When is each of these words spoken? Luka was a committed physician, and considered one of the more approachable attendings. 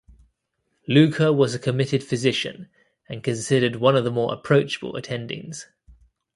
Luka 0.87 1.31
was 1.31 1.53
a 1.53 1.59
committed 1.59 2.03
physician, 2.03 2.67
and 3.07 3.23
considered 3.23 3.75
one 3.75 3.95
of 3.95 4.03
the 4.03 4.09
more 4.09 4.33
approachable 4.33 4.93
attendings. 4.93 5.65